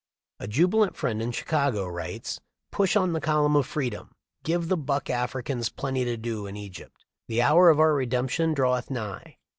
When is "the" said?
3.13-3.21, 4.67-4.75, 7.27-7.43